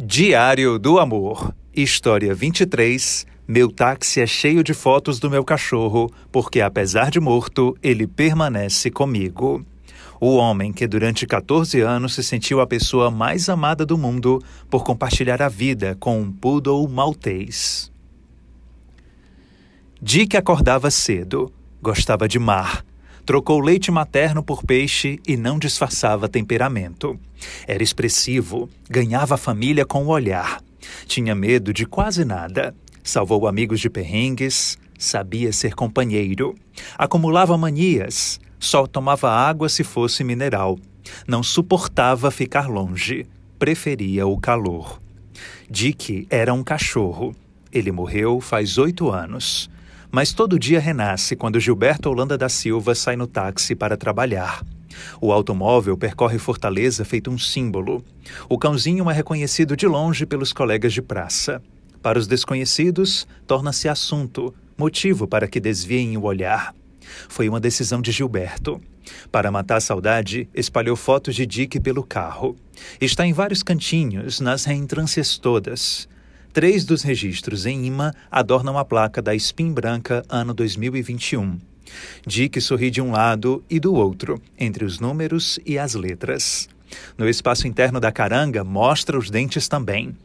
[0.00, 3.26] Diário do Amor, História 23.
[3.48, 8.92] Meu táxi é cheio de fotos do meu cachorro, porque apesar de morto, ele permanece
[8.92, 9.66] comigo.
[10.20, 14.40] O homem que durante 14 anos se sentiu a pessoa mais amada do mundo
[14.70, 17.90] por compartilhar a vida com um poodle maltês.
[20.00, 21.52] Dick acordava cedo,
[21.82, 22.84] gostava de mar,
[23.28, 27.20] Trocou leite materno por peixe e não disfarçava temperamento.
[27.66, 30.62] Era expressivo, ganhava a família com o olhar.
[31.06, 32.74] Tinha medo de quase nada.
[33.04, 36.54] Salvou amigos de perrengues, sabia ser companheiro.
[36.96, 40.78] Acumulava manias, só tomava água se fosse mineral.
[41.26, 43.26] Não suportava ficar longe,
[43.58, 44.98] preferia o calor.
[45.68, 47.36] Dick era um cachorro.
[47.70, 49.68] Ele morreu faz oito anos
[50.10, 54.64] mas todo dia renasce quando Gilberto Holanda da Silva sai no táxi para trabalhar.
[55.20, 58.04] O automóvel percorre Fortaleza feito um símbolo.
[58.48, 61.62] O cãozinho é reconhecido de longe pelos colegas de praça.
[62.02, 66.74] Para os desconhecidos, torna-se assunto, motivo para que desviem o olhar.
[67.28, 68.80] Foi uma decisão de Gilberto.
[69.32, 72.56] Para matar a saudade, espalhou fotos de Dick pelo carro.
[73.00, 76.08] Está em vários cantinhos, nas reentrâncias todas.
[76.58, 81.56] Três dos registros em imã adornam a placa da Spin Branca ano 2021.
[82.26, 86.68] Dick sorri de um lado e do outro, entre os números e as letras.
[87.16, 90.16] No espaço interno da caranga, mostra os dentes também.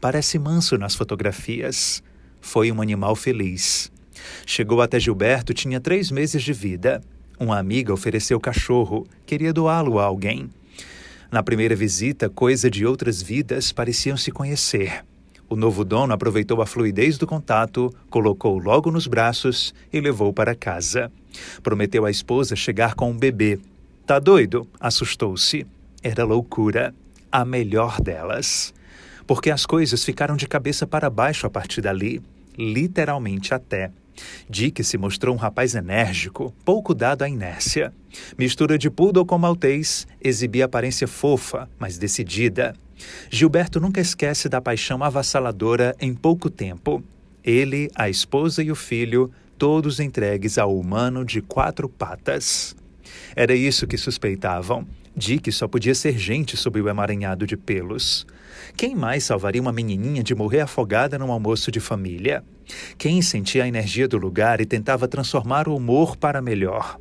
[0.00, 2.04] Parece manso nas fotografias.
[2.40, 3.90] Foi um animal feliz.
[4.46, 7.02] Chegou até Gilberto, tinha três meses de vida.
[7.36, 10.48] Uma amiga ofereceu cachorro, queria doá-lo a alguém.
[11.32, 15.04] Na primeira visita, coisa de outras vidas pareciam se conhecer.
[15.50, 20.54] O novo dono aproveitou a fluidez do contato, colocou logo nos braços e levou para
[20.54, 21.10] casa.
[21.60, 23.58] Prometeu à esposa chegar com um bebê.
[24.06, 24.64] Tá doido?
[24.78, 25.66] Assustou-se.
[26.04, 26.94] Era loucura.
[27.32, 28.72] A melhor delas.
[29.26, 32.22] Porque as coisas ficaram de cabeça para baixo a partir dali.
[32.56, 33.90] Literalmente até.
[34.48, 37.92] Dick se mostrou um rapaz enérgico, pouco dado à inércia.
[38.38, 42.74] Mistura de poodle com maltês, exibia aparência fofa, mas decidida.
[43.30, 47.02] Gilberto nunca esquece da paixão avassaladora em pouco tempo.
[47.42, 52.74] Ele, a esposa e o filho, todos entregues ao humano de quatro patas.
[53.34, 54.86] Era isso que suspeitavam.
[55.16, 58.26] Dick só podia ser gente sob o emaranhado de pelos.
[58.76, 62.44] Quem mais salvaria uma menininha de morrer afogada num almoço de família?
[62.96, 66.96] Quem sentia a energia do lugar e tentava transformar o humor para melhor?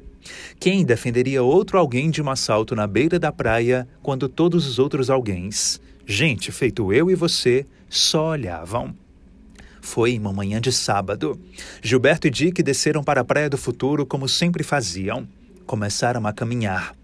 [0.59, 5.09] Quem defenderia outro alguém de um assalto na beira da praia quando todos os outros
[5.09, 8.95] alguéns, gente feito eu e você, só olhavam?
[9.79, 11.39] Foi uma manhã de sábado.
[11.83, 15.27] Gilberto e Dick desceram para a Praia do Futuro como sempre faziam.
[15.67, 16.95] Começaram a caminhar.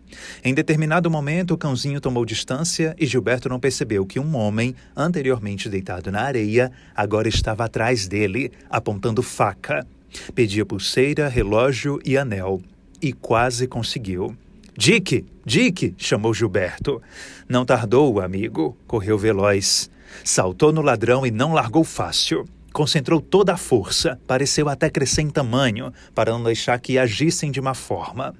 [0.43, 5.69] Em determinado momento, o cãozinho tomou distância e Gilberto não percebeu que um homem, anteriormente
[5.69, 9.85] deitado na areia, agora estava atrás dele, apontando faca.
[10.33, 12.59] Pedia pulseira, relógio e anel.
[12.99, 14.35] E quase conseguiu.
[14.77, 15.25] Dick!
[15.45, 15.95] Dick!
[15.97, 17.01] chamou Gilberto.
[17.47, 18.77] Não tardou, amigo.
[18.87, 19.89] Correu veloz.
[20.23, 25.29] Saltou no ladrão e não largou fácil concentrou toda a força, pareceu até crescer em
[25.29, 28.35] tamanho, para não deixar que agissem de má forma.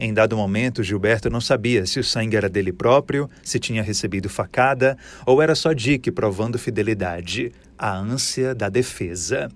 [0.00, 4.28] Em dado momento, Gilberto não sabia se o sangue era dele próprio, se tinha recebido
[4.28, 9.48] facada, ou era só Dick provando fidelidade, a ânsia da defesa.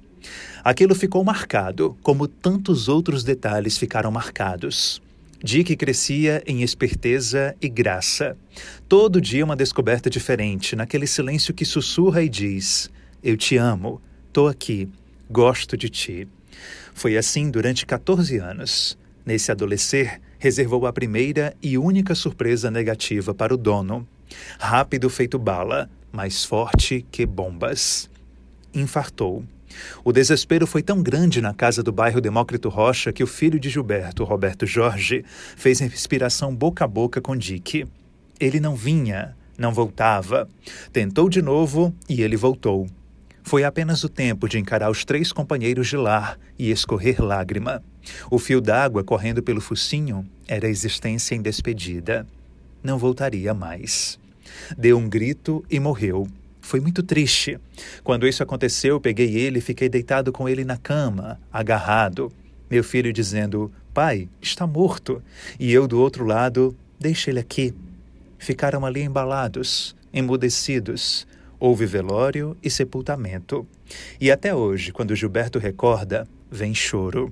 [0.62, 5.02] Aquilo ficou marcado, como tantos outros detalhes ficaram marcados.
[5.42, 8.36] Dick crescia em esperteza e graça.
[8.88, 12.90] Todo dia uma descoberta diferente, naquele silêncio que sussurra e diz:
[13.22, 14.00] Eu te amo,
[14.32, 14.88] Tô aqui,
[15.28, 16.28] gosto de ti.
[16.94, 18.96] Foi assim durante 14 anos.
[19.26, 24.06] Nesse adolescer, reservou a primeira e única surpresa negativa para o dono.
[24.56, 28.08] Rápido feito bala, mais forte que bombas.
[28.72, 29.44] Infartou.
[30.04, 33.68] O desespero foi tão grande na casa do bairro Demócrito Rocha que o filho de
[33.68, 35.24] Gilberto, Roberto Jorge,
[35.56, 37.86] fez respiração boca a boca com Dick.
[38.38, 40.48] Ele não vinha, não voltava.
[40.92, 42.86] Tentou de novo e ele voltou.
[43.42, 47.82] Foi apenas o tempo de encarar os três companheiros de lar e escorrer lágrima.
[48.30, 52.26] O fio d'água correndo pelo focinho era a existência em despedida.
[52.82, 54.18] Não voltaria mais.
[54.76, 56.26] Deu um grito e morreu.
[56.60, 57.58] Foi muito triste.
[58.04, 62.32] Quando isso aconteceu, peguei ele e fiquei deitado com ele na cama, agarrado.
[62.70, 65.22] Meu filho dizendo: Pai, está morto.
[65.58, 67.74] E eu do outro lado: Deixa ele aqui.
[68.38, 71.26] Ficaram ali embalados, emudecidos,
[71.60, 73.68] Houve velório e sepultamento.
[74.18, 77.30] E até hoje, quando Gilberto recorda, vem choro.